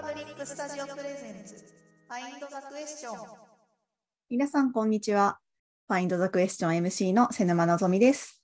[0.00, 1.56] パブリックスタジオプレゼンツ
[2.08, 3.16] ファインドザクエスチョン
[4.30, 5.40] 皆さん、こんにちは。
[5.90, 8.42] Find the Question MC の瀬沼のぞみです。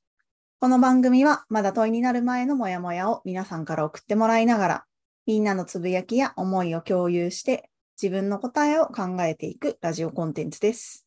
[0.60, 4.84] この番組は、まだ問いになる前のモヤモヤを皆さんから送ってもらいながら、
[5.24, 7.70] みんなのつぶやきや思いを共有して、
[8.00, 11.06] 自分の答えを考えていくラジオコンテンツです。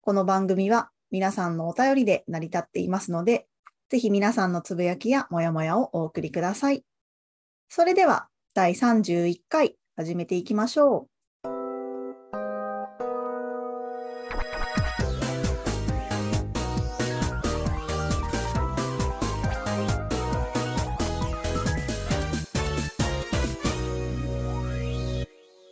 [0.00, 3.48] この番組は、皆さんのお便りで成り立っていますので、
[3.90, 6.86] ぜひ皆さんのつぶやきやモヤモヤをお送りください。
[7.68, 11.14] それでは、第31回始めていきましょう。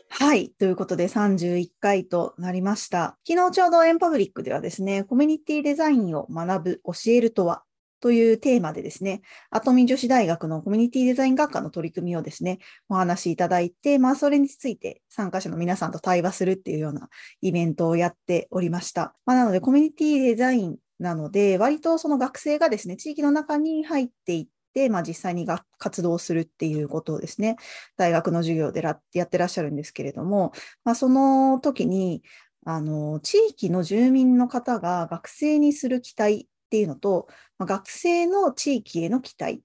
[0.08, 0.48] はい。
[0.58, 3.16] ということで31回となりました。
[3.24, 7.62] 昨日ちょうどエンパブリックではですね、コミュニティデザインを学ぶ、教えるとは
[8.02, 17.08] というテーマでですね、アトミ女子大学のコミュニティデザイン学科の取り組みをですね、お話しいただいて、まあそれについて参加者の皆さんと対話するっていうような
[17.42, 19.14] イベントをやっておりました。
[19.24, 27.56] まあなのでコミュニティデザインなので、割とその学生がですね、地域の中に入っていって、まあ、実際にが活動するっていうことをですね、
[27.96, 30.52] 大学の授業でやってらっしゃるんですけれども、
[30.84, 32.22] まあ、その時に、
[32.64, 37.28] あの、地域の住民の方が学生にする期待っていうのと、
[37.58, 39.62] まあ、学生の地域への期待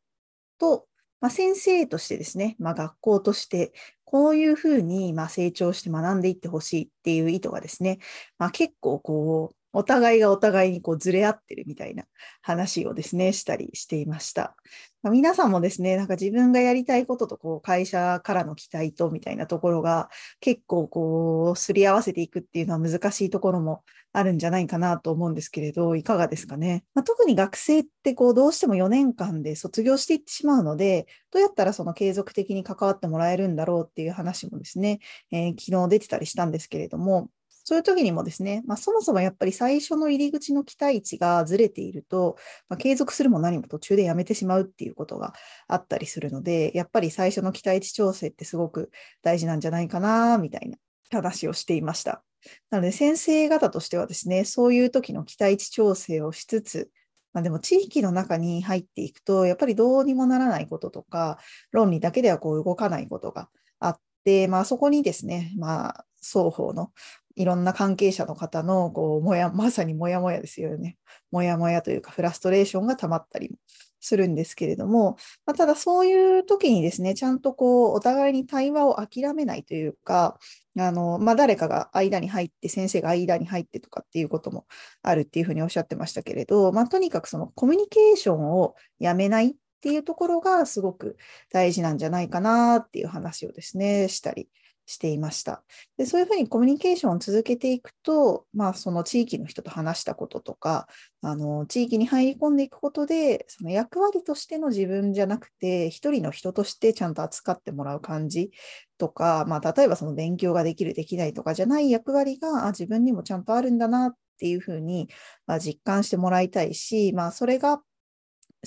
[0.60, 0.88] と、
[1.22, 3.74] まあ、先生としてですね、まあ、学校として、
[4.06, 8.00] こういうふうにま成長して学んでいってほしいっていう意図がですね、
[8.40, 12.06] ま、結構こう、お互いがお互いにこうずれ合ってるみたいな
[12.42, 14.56] 話をですね、したりしていました。
[15.04, 26.84] まあ、皆さんもですね、なんか自分がやりたいこととこう会社からの期待とみたいなところが結構こうすり合わせていくっていうのは難しいところもあるんじゃないかなと思うんですけれど、いかがですかね。
[26.96, 35.00] まあ、特に学生ってこうどうしても4年間で卒業していってしまうので、どうやったらその継続的に関わってもらえるんだろうっていう話もですね、
[35.32, 37.30] えー、昨日出てたりしたんですけれども、
[37.68, 42.38] そういう時にもですね、まあ、そもそもやっぱり最初の入り口の期待値がずれていると、
[42.70, 45.34] まあ、継続するも何も途中でやめてしまうっていうことが
[45.68, 48.90] あったりするので、やっぱり最初の期待値調整ってすごく
[49.22, 50.78] 大事なんじゃないかな、みたいな
[51.12, 52.24] 話をしていました。
[52.70, 56.90] なので先生方としてはですね、そういう時の期待値調整をしつつ、
[57.34, 61.38] まあ、でも地域の中に入っていくと、やっぱりどうにもならないこととか、
[61.72, 63.50] 論理だけではこう動かないことが
[63.82, 66.92] あって、まあそこにですね、まあ双方の
[67.38, 70.98] いろんな関係者の方のこうもやまさにもやもやですよね。
[71.32, 73.58] もやもやというかフラストレーションがたまったりも
[74.00, 80.40] するんですけれども、まあ、ただそういう時にですね、ちゃんとこうお互いに対話を諦めないというか、
[80.80, 84.66] あのまあ、誰かが間に入って、先生が間に入ってとかっていうことも
[85.04, 91.18] あるっていうふうにおっしゃってましたけれど、まあ、とにかくそのコミュニケーションをやめないっていうところがすごく
[91.52, 94.50] 大事なんじゃないかなっていう話をですね、したり
[94.88, 95.64] していました。
[95.98, 100.88] で、そういうふうにコミュニケーションを続けていくと、まあ、その地域の人と話したこととか、
[101.22, 108.52] あの、地域に入り込んでいくことで、その役割としての自分じゃなくて、一人の人としてちゃんと扱ってもらう感じ
[108.98, 115.10] とか、まあ、例えばその勉強ができる、できないとかじゃない役割が、あ、自分にもちゃんとあるんだなっていうふうに、
[115.46, 117.82] まあ、実感してもらいたいし、まあ、それが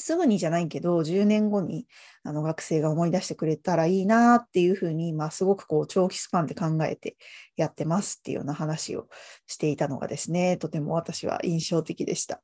[0.00, 1.87] すぐにじゃないけど、10年後に
[2.25, 7.16] あの学生が思い出してくれたらいいなっていうふうに、まあ、すごくこう長期スパンで考えて
[7.56, 9.09] やってますっていうような話を
[9.47, 12.43] していたのがですね、とても私は印象的でした。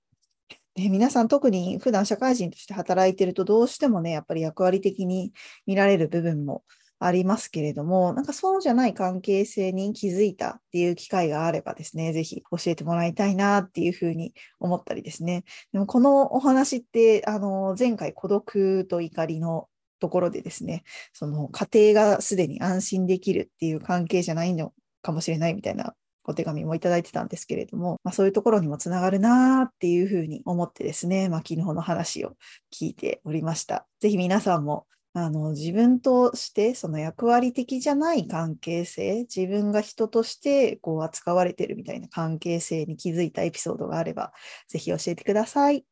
[0.75, 5.33] で皆さん特に普段社会人として働いてるとどうしてもね、やっぱり役割的に
[5.67, 6.65] 見られる部分も
[6.99, 15.45] ありますけれども、なんかそうじゃない関係性に気づいたっていう機会があればですね、ぜひ教えてもらいたいなっていうふうに思ったりですね。
[15.73, 19.69] でもこのお話って、あの、前回孤独と怒りの
[20.01, 32.33] ところでですね、その家庭がすでに安心できるっていう関係じゃないのかもしれないみたいなお手紙もいただいてたんですけれども、まあ、そういうところにもつながるなっていうふうに思ってですね、まあ、昨日の話を
[32.73, 33.87] 聞いておりました。
[34.01, 34.87] ぜひ皆さんも
[35.19, 44.35] あの自分としてその役割的じゃない関係性、自分が人としてこう扱われてるみたいな関係性に気づいたエピソードがあれば、
[44.69, 45.87] ぜひ教えてください。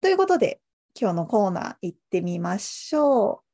[0.00, 0.62] ということで、
[0.98, 3.50] 今日のコーナー行ってみましょう。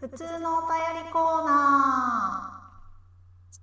[0.00, 2.25] 普通のお便りコーナー。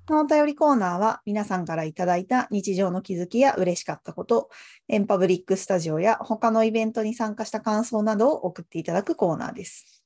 [0.05, 4.50] このお便りコーナーは皆さんからいただいた日常の気づきや嬉しかったこと、
[4.89, 10.03] エンパブリックスタジオや他のイベントに参加した感想などを送っていただくコーナーです。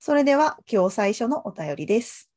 [0.00, 2.28] それでは今日最初のお便りです。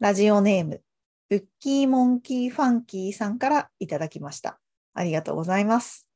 [0.00, 0.82] ラジオネーム、
[1.28, 4.58] ブッキーモンキーファンキーさんからいただきました。
[4.94, 6.08] ありがとうございます。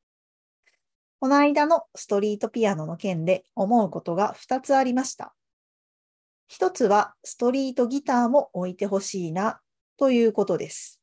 [1.21, 5.37] この間のストリートピアノの件で思うことが2つありました。
[6.51, 9.61] 1つはストリートギターも置いてほしいな
[10.00, 10.99] ということです。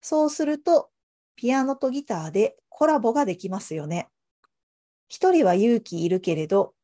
[0.00, 0.90] そうすると、
[1.36, 4.08] ピアノとギターでコラボができますよね。
[5.08, 6.74] 1人は勇気いるけれど、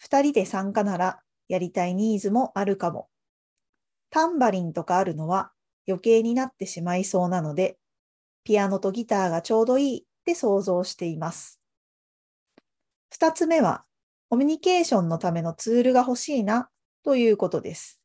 [0.00, 3.08] 2人で参加ならやりたいニーズもあるかも。
[4.10, 5.52] タンバリンとかあるのは
[5.86, 7.78] 余計になってしまいそうなので、
[8.42, 11.60] ピアノとギターがちょうどいいって想像しています。
[13.10, 13.84] 二つ目は、
[14.28, 16.68] コミュニケーションのためのツールが欲しいな
[17.04, 18.00] ということです。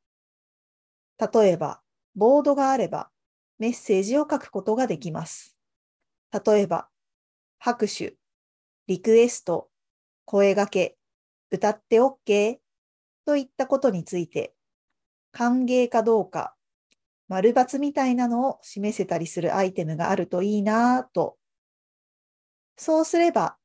[1.18, 1.82] 例えば、
[2.16, 3.10] ボードがあれば
[3.58, 5.58] メッセージを書くことができます。
[6.32, 6.90] 例えば、
[7.58, 8.16] 拍手、
[8.88, 9.70] リクエスト、
[10.26, 10.98] 声掛け、
[11.52, 12.58] 歌って OK
[13.26, 14.54] といったことについて、
[15.32, 16.56] 歓迎かどうか、
[17.28, 21.38] 丸抜みたいなのを示せたりするアイテムがあるといいなぁと。
[22.78, 23.58] そうすれば、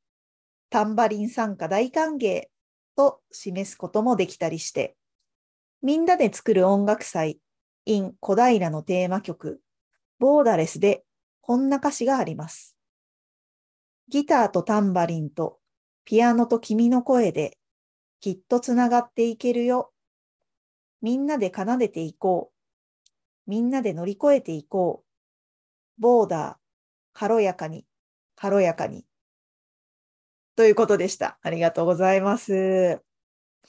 [0.70, 2.44] タンバリン参加大歓迎
[2.96, 4.96] と示すこともできたりして、
[5.82, 7.40] みんなで作る音楽祭
[7.86, 9.60] in 小平のテーマ曲、
[10.18, 11.04] ボーダレスで
[11.40, 12.76] こんな歌詞があります。
[14.08, 15.58] ギターとタンバリンと
[16.04, 17.58] ピアノと君の声で
[18.20, 19.92] きっとつながっていけるよ。
[21.00, 23.50] みんなで奏でていこう。
[23.50, 25.04] みんなで乗り越えていこ
[25.98, 26.00] う。
[26.00, 26.56] ボーダー、
[27.12, 27.86] 軽やかに、
[28.36, 29.04] 軽やかに。
[30.56, 31.38] ということでした。
[31.42, 33.09] ありがとうございます。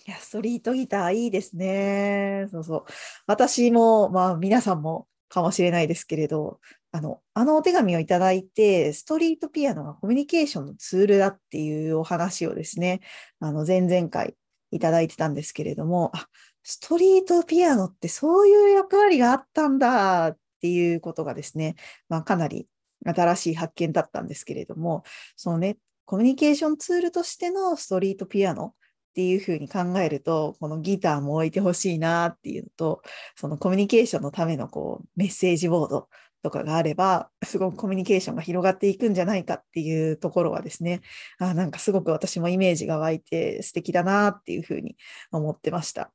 [0.07, 2.47] いや、ストリートギターいいですね。
[2.51, 2.85] そうそう。
[3.27, 6.59] 私も、まあ皆さんもかもしれないですけれど、
[6.91, 13.01] あの、あのお手紙をいただいて、ストリートピアノがコミュニケーションのツールだっていうお話をですね、
[13.39, 14.35] あの、前々回
[14.71, 16.27] いただいてたんですけれども、あ、
[16.63, 21.75] ストリートピアノってそういう役割があったんだっていうことがですね、
[22.09, 22.67] まあかなり
[23.05, 25.03] 新しい発見だったんですけれども、
[25.35, 28.73] そのね、コミュニケーションツールとしてのストリートピアノ
[29.11, 33.01] っていうふうに考えると、このギターも置いてほしいなっていうのと、
[33.35, 36.07] そのコミュニケーションのためのこうメッセージボード
[36.43, 41.01] とかがあれば、すごくコミュニケーションが広がっていくんじゃないかっていうところはですね、
[41.39, 44.95] あなんかすごく私もイメージが湧いて素敵だなっていうふうに
[45.31, 46.11] 思ってました。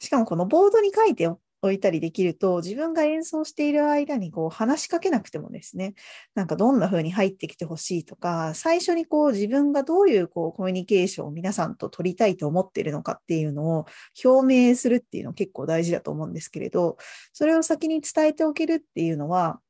[0.00, 1.28] しかもこのボードに書いて
[1.62, 5.94] おいたりできると、自分が演奏している間にこう話しかけなくてもですね、
[6.34, 13.86] なんかどんな風に入ってきてほしいとか、最初にこう自分がどういうこうコミュニケーションを皆さんと取りたいと思っているのかっていうのを
[14.24, 16.96] 表明するっていうの結構大事だと思うんですけれど、
[17.32, 19.60] それを先に伝えておけるっていうのは、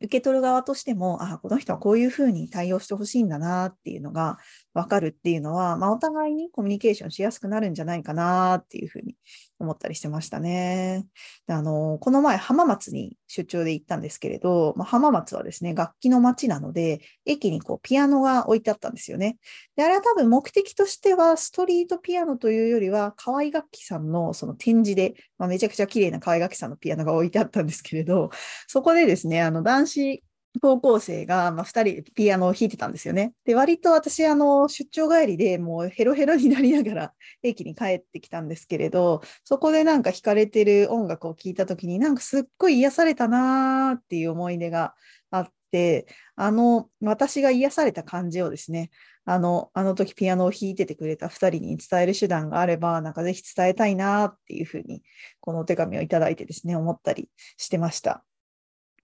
[0.00, 4.38] 受け取る側としても、あ、この人はこういうふうに対応してほしいんだなっていうのが
[4.76, 9.16] 分かるっていうのは、まあ、お互いにコミュニケーションしやすくなるんじゃないかなっていうふうに
[9.58, 11.06] 思ったりしてましたね。
[11.46, 19.38] であの、この前浜松に出張で行ったんですけれど、まあ、浜松はですね、楽器の街なので、駅にこうピアノが置いてあったんですよね。
[19.76, 28.28] で、あれは多分目的としては、ストリートピアノというよりは、河合楽器さんのその展示で、まあ、めちゃくちゃ綺麗な河合楽器さんのピアノが置いてあったんですけれど、
[28.66, 30.24] そこでですね、あの、男子
[30.60, 33.32] 高校生が、まあ、2人ピアノを弾いてたんですよね。
[33.44, 37.12] で、割と私、あの、出張帰りでもうヘロヘロになりながら
[37.42, 44.94] 駅に帰ってきたんですけれど、そこでなんか弾かれてる音楽を聴いたときに、なんかすっごい癒されたなーっていう思い出が
[45.30, 48.90] あって、あの、私が癒された感じをですね、
[49.24, 55.02] あの、あの時ピアノを弾いててくれた2人に伝える手段があれば、なんかぜひ伝えたいなっていうふうに、
[55.40, 58.24] このお手紙をいただいてですね、思ったりしてました。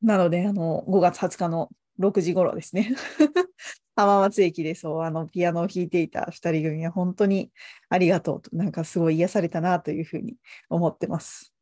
[0.02, 2.94] なので、あの、5月20日の6時頃ですね。
[3.96, 7.52] 浜松駅でそう、あの、ピアノを弾いていた2人組は本当に
[7.88, 10.36] ありがとうと、なんかすごい癒されたなというふうに
[10.70, 11.52] 思ってます。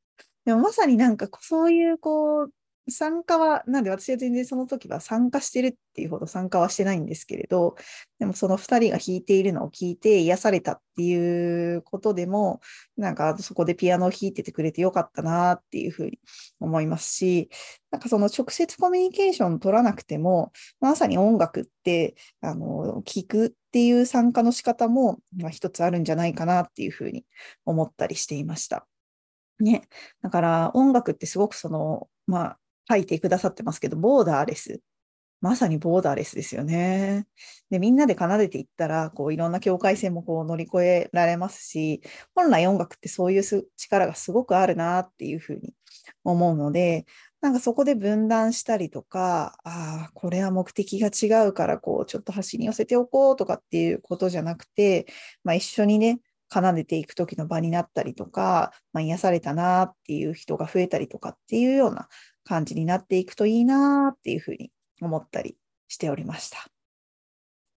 [0.46, 2.52] でもまさになんかそういうこう、
[2.88, 7.76] 参加は、なんで私は全然その時は参加してるっていうほど参加はしてないんですけれど、
[8.18, 12.60] でもその2人が弾いているのを聞いて癒されたっていうことでも、
[12.96, 16.18] なんかそこでピアノを弾いててくれてよかったなっていうふうに
[16.58, 17.50] 思いますし、
[17.90, 27.24] なんかその直接コミュニケーション取らなくても、まさに音楽って、あの、聞くっていう参加の仕方も、まあ、一つあるんじゃないかなっていうふうに
[27.64, 28.86] 思ったりしていました。
[29.60, 29.88] ね。
[30.22, 32.58] だから音楽ってすごくその、まあ、
[32.90, 34.80] 書いてくださってますけど、ボーダーレス。
[35.40, 37.26] まさにボーダーレスですよね。
[37.70, 42.02] で、みんなで奏でていったら、こう、いろんな境界線もこう乗り越えられますし、
[42.34, 43.42] 本来音楽ってそういう
[43.76, 45.74] 力がすごくあるなっていうふうに
[46.24, 47.06] 思うので、
[47.40, 55.06] なんかそこで分断したりとか、ああ、これは目的が違うから、こう、ちょっと端に寄せておこうとかっていうことじゃなくて、
[55.42, 56.20] まあ一緒にね、
[56.52, 62.08] 奏でていく時の場になったりとか、まあ、癒されたなっていう人が増えたりとかっていうような
[62.50, 66.66] 感じになっていくといいなっていうふうに思ったりしておりました。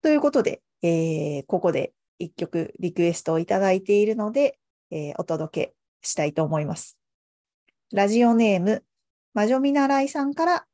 [0.01, 4.57] ということで、えーここで一曲リクエストをいただいているので、
[4.89, 6.97] えーお届けしたいと思います。
[7.91, 8.85] ラジオネーム、
[9.33, 10.65] 魔女見習いさんから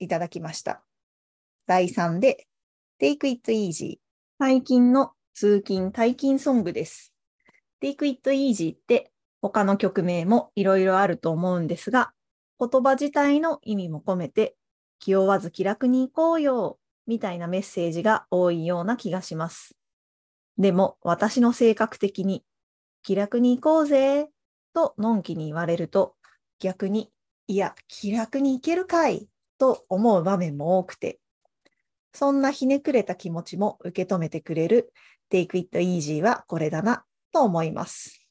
[0.00, 0.82] いただきました。
[1.66, 2.46] 第3で、
[3.00, 4.00] Take It Easy。
[4.38, 7.14] 最近の通勤・退勤ソングです。
[7.82, 9.10] Take It Easy って
[9.40, 12.12] 他の曲名もいろいろあると思うんですが、
[12.58, 14.56] 言葉自体の意味も込めて、
[14.98, 19.76] 気負わず気楽に行こうよ、みたいなメッセージが多いような気がします。
[20.58, 22.44] でも私の性格的に、
[23.02, 24.28] 気楽に行こうぜ、
[24.74, 26.14] とのんきに言われると、
[26.58, 27.12] 逆に、
[27.46, 31.20] いや、気楽に行けるかい、と思う場面も多くて、
[32.12, 34.92] そんなひねくれた気持ちも受け止めてくれる
[35.30, 38.25] Take It Easy はこれだなと思います。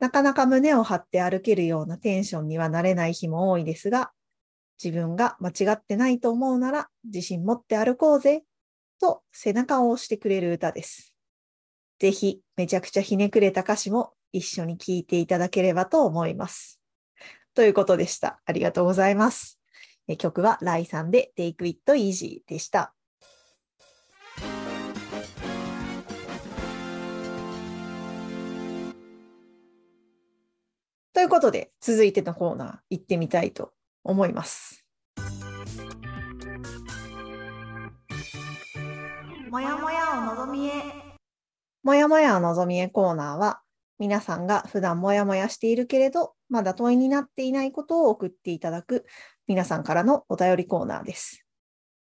[0.00, 4.10] なかなか胸を張って歩けるようなテンションにはなれない日も多いですが、
[4.82, 8.44] 自分が間違ってないと思うなら自信持って歩こうぜ
[8.98, 11.14] と背中を押してくれる歌です。
[11.98, 16.80] ぜひめちゃくちゃひねくれた歌詞も一緒に聴いていただければと思います。
[17.54, 18.40] ということでした。
[18.46, 19.60] ありがとうございます。
[20.18, 22.94] 曲はライさんで Take It Easy でした。
[31.20, 33.72] ということで、続いてのコーナー行ってみたいと
[34.04, 34.86] 思います。
[39.50, 40.72] もやもやをのぞみへ。
[41.82, 43.60] もやもやお望みへコーナーは、
[43.98, 49.04] 皆さんが普段もやもやしているけれど、まだ問いになっていないことを送っていただく
[49.46, 51.44] 皆さんからのお便りコーナーです。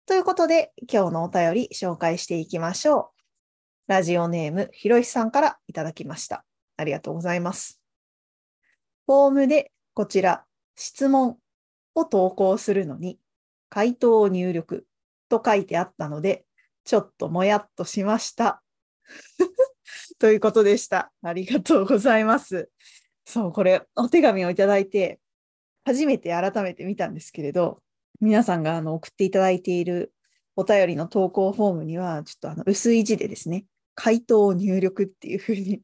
[0.05, 3.13] ということで、今日のお便り紹介していきましょ
[3.89, 3.91] う。
[3.91, 6.45] ラジオネームひろしさんからいただきました。
[6.77, 7.80] ありがとうございます。
[9.11, 10.45] フォームでこちら、
[10.77, 11.37] 質問
[11.97, 13.19] を投稿するのに、
[13.69, 14.87] 回答を入力
[15.29, 16.45] と書いてあったので、
[16.85, 18.63] ちょっともやっとしました。
[20.21, 21.11] ということでした。
[21.23, 22.71] ありがとうございます。
[23.25, 25.19] そう、これ、お手紙をいただいて、
[25.85, 27.83] 初めて改めて見たんですけれど、
[28.21, 30.15] 皆さんがあの送っていただいている
[30.55, 35.83] お便りの投稿フォームには、ちょっとあの薄い字でですね、回答を入力っていうふうに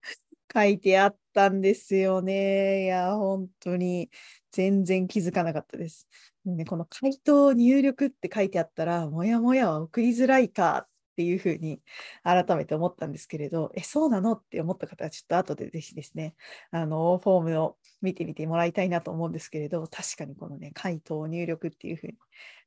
[0.50, 2.84] 書いてあったんですよね。
[2.84, 4.10] いや、本当に
[4.52, 6.08] 全然気づかなかったです。
[6.44, 11.80] ね、この回答入力って書いてあったら、もやもやは送りづらいかっていうふうに
[12.22, 16.34] 改めて思ったんですけれど、え、そうなのって思った方はちょっと後でぜひですね、
[16.70, 22.14] あの、フォームを見てみてもらいたいなと思うんですけれど、確かにこのね、回答入力っていうふうに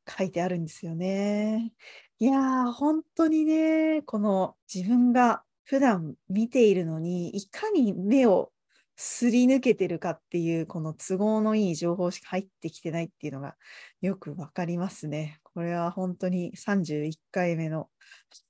[0.07, 1.73] 書いてあるんですよね。
[2.19, 8.51] いやー、本当にね、この自分が普段見ているのに、いかに目を
[8.97, 13.55] すり抜けてるかっていう、この都合のいい情報しか入ってきてないっていうのが
[14.01, 15.39] よくわかりますね。
[15.43, 17.89] これは本当に31回目の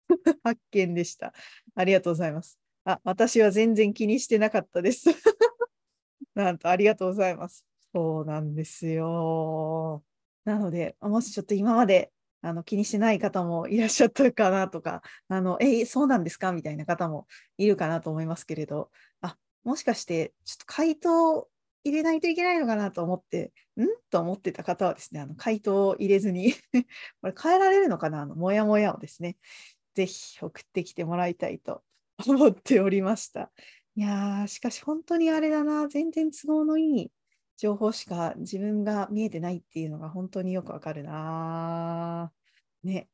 [0.43, 1.33] 発見でした。
[1.75, 2.57] ありがとうございます。
[2.85, 5.09] あ、私は全然気にしてなかったです。
[6.35, 7.65] なんとありがとうございます。
[7.93, 10.03] そうなんですよ。
[10.45, 12.11] なので、もしちょっと今まで
[12.41, 16.51] あの気にしてない方もいらっしゃったかなとか、あの、え、そうなんですか？
[16.53, 17.27] みたいな方も
[17.57, 21.47] いるかなと思いますけれど、あ、もしかして、ちょっと回答
[21.83, 23.87] 入れないといけないのかなと思って、ん？
[24.09, 26.53] と思ってた方はですね、あの回答を入れずに
[27.21, 28.21] これ変えられるのかな？
[28.21, 29.37] あの、もやもやをですね、
[29.93, 31.83] ぜひ送ってきてもらいたいと
[32.25, 33.51] 思っておりました。
[33.95, 37.11] いやー、しかし本当にあれだな、全然都合のいい
[37.57, 42.31] 情報しか自分が見えてないっていうのが本当によくわかるな。
[42.83, 43.09] ね。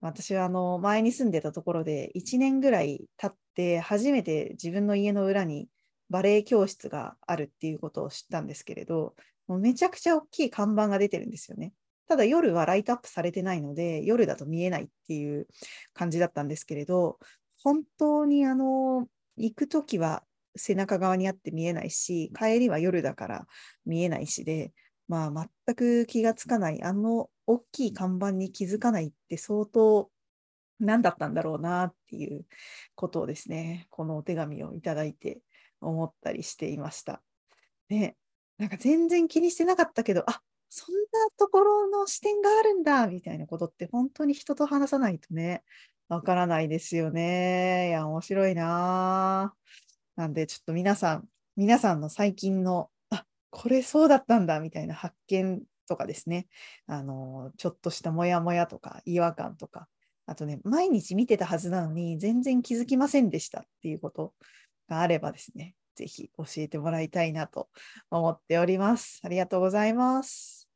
[0.00, 5.68] 私はあの前に住んでたところで1年ぐらい経って初めて自分の家の裏に
[6.10, 9.14] バレエ教室があるっていうことを知ったんですけれど、
[9.46, 11.72] もうめちゃくちゃ大きい看板が出てるんですよね。
[12.08, 15.46] ただ夜はライトアップされてないので、夜だと見えないっていう
[15.92, 17.18] 感じだったんですけれど、
[17.62, 20.24] 本当にあの、行くときは
[20.56, 23.46] 背中側にあって見えないし、帰りは夜だから
[23.84, 24.72] 見えないしで、
[25.06, 30.10] まあ全く気がつかない、あの大きい看板に気づかないって相当
[30.80, 32.46] 何だったんだろうなっていう
[32.94, 35.40] ことをですね、このお手紙をいただいて
[35.80, 37.22] 思ったりしていました。
[37.88, 38.16] ね、
[38.58, 41.00] なんか全然気にしてなかったけど、あそんな
[41.38, 45.62] ところの視点があるんだみたいなことって本当に人と話さないとね、
[46.08, 47.88] わからないですよね。
[47.88, 49.54] いや、面白いな
[50.16, 56.48] なんで、ちょっと皆さん、皆さんの最近の、あこれそうだったんだみたいな発見とかですね、
[56.86, 59.88] あの、ちょっとしたモヤモヤとか違和感とか、
[60.26, 64.34] あとね、毎日見てたはずなのに全然気づきませんでしたっていうこと
[64.88, 67.68] があればですね、ぜひ教えてもらいたいなと
[68.10, 69.20] 思っております。
[69.24, 70.68] ありがとうございます。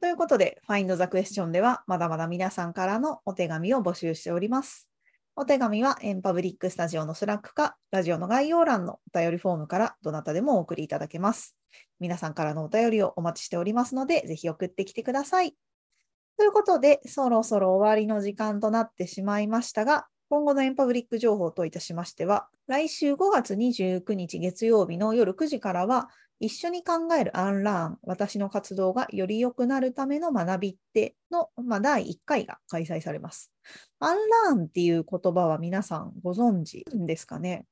[0.00, 4.88] ということで、Find the Question では、まだまだ皆さんからのお手紙を募集しております。
[5.34, 11.56] お手紙は、エンパブリックスタジオのスラックか、ラジオの概要欄のお便りフォームからどなたでもお送りいただけます。
[11.98, 15.56] 皆さんからのお便りをお待ちしておりますので、ぜひ送ってきてください。
[16.36, 26.08] ということで、そろそろ終わりの時間となってしまいましたが、今後のエンパブリック情報といたしましては、来週5月29日月曜日の夜9時からは、
[26.40, 33.52] 一緒に考えるアンラーン、私の活動がより良くなるための学びっての、まあ、第1回が開催されます。
[34.00, 34.16] アン
[34.50, 37.64] ラーンっていう言葉は皆さんご存知ですかね？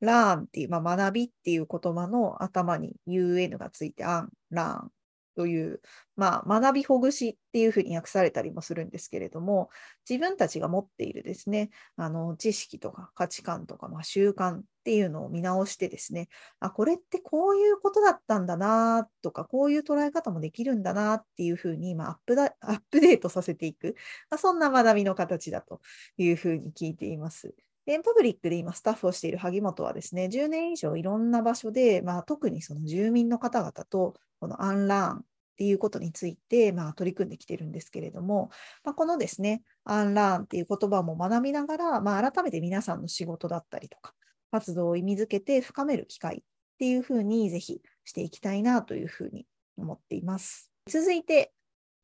[0.00, 4.90] ラーンっていう、まあ、学びっていう言葉の頭に UN がついてアン、ラーン
[5.34, 5.80] という、
[6.16, 9.70] まあ、学びほぐしっていうふうに訳されたりもするんですけれども、
[10.08, 16.28] 自分たちが持っているですね、あの知識とか価値観とか、まあ、習慣っていうのを見直してですね、
[16.60, 23.94] あ、これってこういうことだったんだなとか、こういう捉え方もできるんだなっていうふうに、まあ、アップアップデートさせていく、
[24.30, 25.80] まあ、そんな学びの形だと
[26.16, 27.54] いうふうに聞いています。
[27.86, 35.24] エンパブリックで今スタッフをしている萩本はですね、10年以上いろんな場所で、まあ、特にその住民の方々とこのアンラーンっ
[35.56, 38.50] ていうことについて、まあ、取り組んできてるんですけれども、
[38.84, 44.14] まあ、このですね、アンラーンっていう言葉も学びながら、まあ、改めて皆さんの仕事だったりとか、
[44.52, 46.42] 活動を意味づけて深める機会っ
[46.78, 49.46] ていうふうにぜひしていきたいなというふうに
[49.76, 50.70] 思っています。
[50.88, 51.52] 続いて、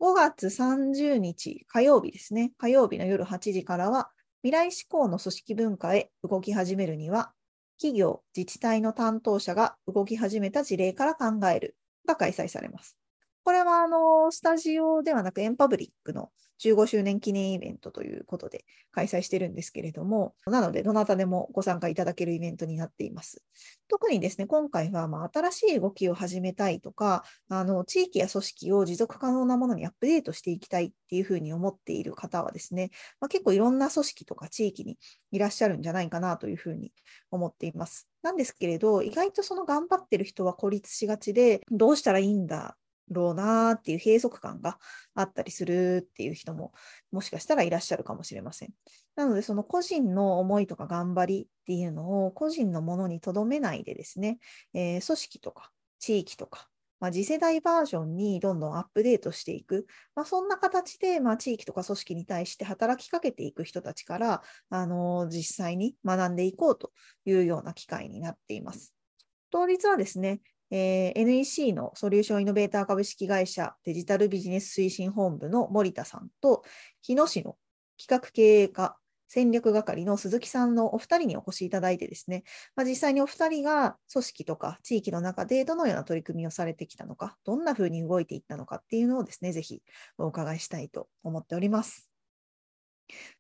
[0.01, 4.11] 5月30日火曜日ですね、火曜日の夜8時からは、
[4.43, 7.33] 未来志向の組織文化へ動き始めるには、
[7.81, 11.77] 企業、自治体の担当者が動き始めた事例から考える
[12.07, 12.98] が開催されます。
[13.49, 16.29] これはあのスタジオではなくエンパブリックの
[16.63, 23.43] 15周年記念イベントということで開催してるんですけれども、なのでどなたでもご参加いただけるイベントになっています。
[23.89, 34.99] 特にですね、今回はまあ新しい動きを始めたいとか、あの地域や組織を持続可能なものにアップデートしていきたいっていうふうに思っている方はですね、まあ、結構いろんな組織とか地域に
[35.31, 36.93] いらっしゃるんじゃないかなというふうに
[37.31, 38.11] 思っています。
[38.21, 42.77] なんですけれど、意外とその頑張ってる人は孤立しがちで、どうしたらいいんだ
[43.11, 44.79] ろうなっていう閉塞感が
[45.15, 46.73] あったりするっていう人も
[47.11, 48.71] もしかしたらいらっしゃるかもしれません。
[49.17, 54.39] なのでその個人の思いとか頑張りっていうのを個人のものにとどめないでですね、
[54.75, 56.69] えー、組織とか地域とか、
[57.01, 66.93] まあ、次世代バージョンにどんどんアップデートしていく、まあ、そんな形で、まあ、地域とか組織に対して働きかけていく人たちから、あの、実際に学んでいこうと
[67.25, 68.95] いうような機会になっています。
[69.51, 70.41] 当日はですね、
[70.71, 76.65] えー、NEC のソリューションイノベーター株式会社デジタルビジネス推進本部の森田さんと、
[77.03, 77.57] 日野市の
[77.99, 78.97] 企画経営課
[79.29, 89.83] 戦略係の鈴木さんのお二人にお越しいただいてですね、まあ、実際にお二人が組織とか地域の中でどのような取り組みをされてきたのか、どんなふうに動いていったのかっていうのをですね、ぜひ
[90.17, 92.09] お伺いしたいと思っております。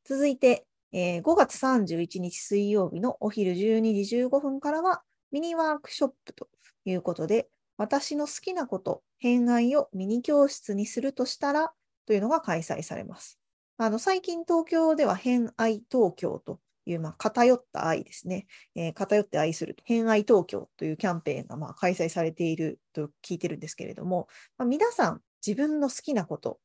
[0.04, 6.48] 続いて、えー、5月31日水曜日のお昼12時15分からはミニワークショップと
[6.90, 11.72] いうことで、私の好きなこと、偏愛をミニ教室にするとしたら
[12.06, 13.38] というのが開催されます。
[13.76, 26.58] あの最近東京では偏愛東京という、まあ、偏った愛ですね、えー、偏って愛する偏愛東京というキャンペーンがまあ開催されていると聞いてるんですけれども、まあ、皆さん自分の好きなこと、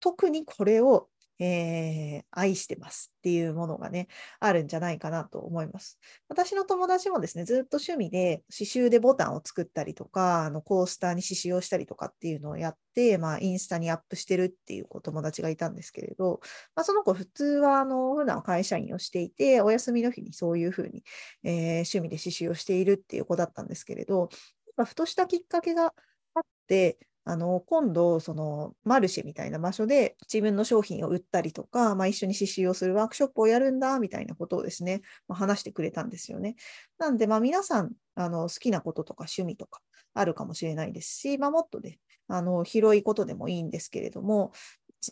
[0.00, 1.08] 特にこれを
[1.38, 4.08] えー、愛してますっていうものがね、
[4.40, 5.98] あるんじゃないかなと思います。
[6.28, 16.40] 私の友達もですね、ずっと趣味で刺繍でボタンを作ったりとか、あのコースターに刺繍をしたりとかっていうのをやって、まあ、インスタにアップしてるっていうお友達がいたんですけれど、
[16.74, 21.04] まあ、その子普通はあの普段会社員をしていて、お休みの日にそういうふうに、
[21.44, 21.52] えー、
[21.96, 24.30] 趣味で刺繍をしているっていう子だったんですけれど、
[24.76, 25.92] まあ、ふとしたきっかけが
[26.34, 36.54] あって、あの今度、そのマルシェみたいな場所で自分の商品を売ったりとか、まあ、一緒に刺繍をするワークショップをやるんだみたいなことをですね、まあ、話してくれたんですよね。
[36.98, 39.80] なんで、まあ、皆さんあの好きなこととか趣味とか
[40.14, 44.52] あるかもしれないですし、まあ、もっとね、あの広いことでもいいんですけれども、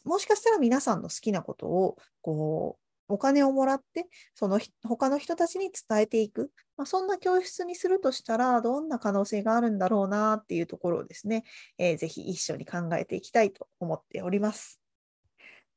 [0.04, 11.44] もしかしたら皆さんの好きなことをこうお金をもらって、その他の人たちに伝えていく、まあ、そんな教室にするとしたら、どんな可能性があるんだろうなっていうところをですね、
[11.78, 14.80] えー、ぜひ一緒に考えていきたいと思っております。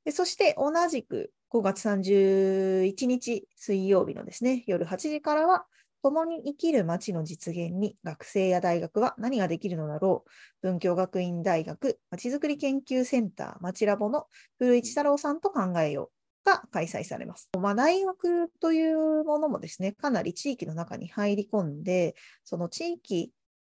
[0.05, 5.65] でそして同じく5月31日水曜日のですね、夜8時からは、
[6.03, 10.29] 共に生きる街の実現に学生や大学は何ができるのだろう。
[10.61, 16.16] 文京学院大学まちづくり研究センターまちラボの古市太郎さんと考えよう。
[16.47, 17.49] が開催されます。
[17.59, 23.33] まあ、大学というものもですね、かなり地域の中に入り込んで、その地域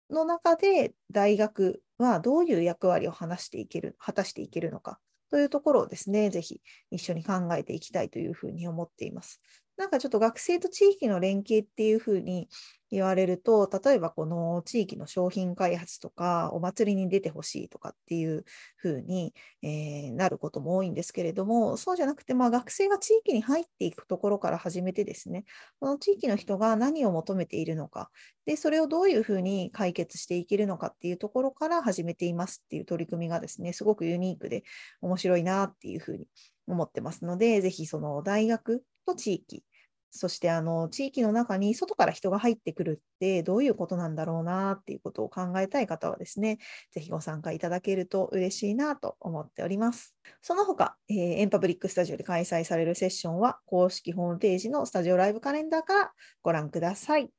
[0.09, 6.61] の中で大学はどういう役割を話していける、果たしていけるのかというところをですね、ぜひ
[6.93, 9.41] 一緒に考えていきたいというふうに思っています。
[9.77, 12.49] なんかちょっと学生と地域の連携っていうふうに
[12.91, 18.45] 言われると、例えばこの地域の商品開発とか、お祭りに出てほしいとかっていう
[18.77, 25.45] ふうに、えー、なることも多いんですけれども、そうじゃなくて、まあ、学生が地域に入っていくところから始めてですね、
[25.79, 28.11] この地域の人が何を求めているのか、
[28.45, 34.65] で、それをどういうふうに解決していけるのかっていうところから始めていますっていう取り組みがですね、すごくユニークで
[35.01, 36.27] 面白いなっていうふうに
[36.67, 39.65] 思ってますので、ぜひその大学と地域
[40.11, 46.59] そしてあの地域の中に外から人が入ってくるってどういうことなんだろうなっていうことを考えたい方はですね、
[46.93, 50.17] ぜひご参加いただけると嬉しいなと思っております。
[50.43, 57.31] その他、えー、エンパブリックスタジオで開催されるセッションは公式ホームページのスタジオライブカレンダーからご覧ください。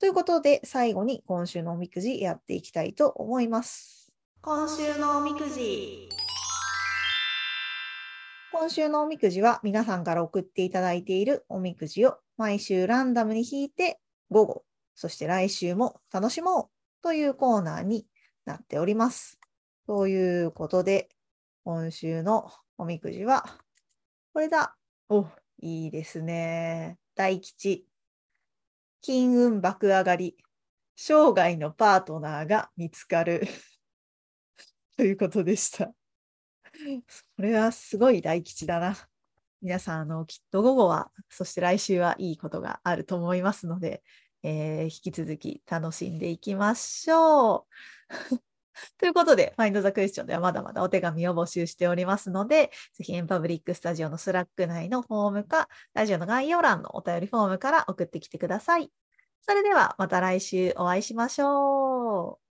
[0.00, 4.12] ということで最後に今週のおみくじやっていきたいと思います。
[4.40, 6.08] 今週のおみくじ。
[8.50, 18.06] 今週のおみくじは皆さんから送っていただいているおみくじを毎週ランダムに引いて午後、そして来週も楽しもうというコーナーに
[18.46, 19.38] なっております。
[19.86, 21.10] ということで、
[21.64, 23.44] 今週のおみくじは
[24.32, 24.76] これだ。
[25.10, 25.26] お、
[25.60, 26.98] いいですね。
[27.14, 27.86] 大吉。
[29.02, 30.36] 金運爆上がり。
[30.96, 33.46] 生涯のパートナーが見つかる。
[34.96, 35.92] ということでした。
[37.36, 38.96] それはすごい大吉だな。
[39.60, 44.02] 皆さん、あの、きっと午後は、そして来週はいいことがあると思いますので、
[44.42, 47.66] えー、引き続き楽しんでいきましょう。
[48.98, 58.92] ということで、Find the Question ではまだまだお手紙を募集しておりますので、ぜひエンパブリックスタジオのスラック内のフォームか、ラジオの概要欄のお便りフォームから送ってきてください。
[59.40, 62.47] それではまた来週お会いしましょう。